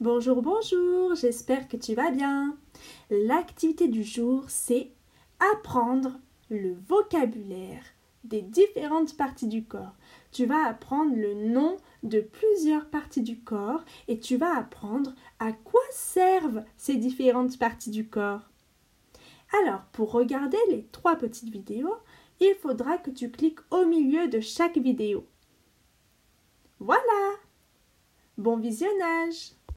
[0.00, 2.58] Bonjour, bonjour, j'espère que tu vas bien.
[3.10, 4.90] L'activité du jour, c'est
[5.38, 6.18] apprendre
[6.50, 7.84] le vocabulaire
[8.24, 9.94] des différentes parties du corps.
[10.32, 15.52] Tu vas apprendre le nom de plusieurs parties du corps et tu vas apprendre à
[15.52, 18.50] quoi servent ces différentes parties du corps.
[19.62, 21.94] Alors, pour regarder les trois petites vidéos,
[22.40, 25.24] il faudra que tu cliques au milieu de chaque vidéo.
[26.80, 27.36] Voilà
[28.36, 29.52] Bon visionnage